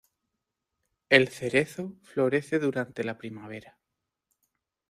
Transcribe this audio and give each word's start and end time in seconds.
El 1.09 1.27
cerezo 1.27 1.95
florece 2.01 2.57
durante 2.57 3.03
la 3.03 3.19
primavera. 3.19 3.77